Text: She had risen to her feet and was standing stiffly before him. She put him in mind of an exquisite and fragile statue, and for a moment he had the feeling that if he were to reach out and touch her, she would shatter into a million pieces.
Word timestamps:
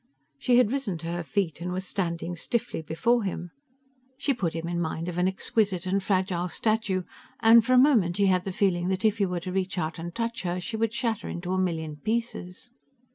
She 0.39 0.57
had 0.57 0.71
risen 0.71 0.97
to 0.97 1.11
her 1.11 1.21
feet 1.21 1.61
and 1.61 1.71
was 1.71 1.85
standing 1.85 2.35
stiffly 2.35 2.81
before 2.81 3.21
him. 3.21 3.51
She 4.17 4.33
put 4.33 4.53
him 4.53 4.67
in 4.67 4.81
mind 4.81 5.07
of 5.07 5.19
an 5.19 5.27
exquisite 5.27 5.85
and 5.85 6.01
fragile 6.01 6.49
statue, 6.49 7.03
and 7.39 7.63
for 7.63 7.73
a 7.73 7.77
moment 7.77 8.17
he 8.17 8.25
had 8.25 8.43
the 8.43 8.51
feeling 8.51 8.87
that 8.87 9.05
if 9.05 9.19
he 9.19 9.27
were 9.27 9.41
to 9.41 9.51
reach 9.51 9.77
out 9.77 9.99
and 9.99 10.11
touch 10.15 10.41
her, 10.41 10.59
she 10.59 10.75
would 10.75 10.95
shatter 10.95 11.29
into 11.29 11.53
a 11.53 11.59
million 11.59 11.97
pieces. 11.97 12.71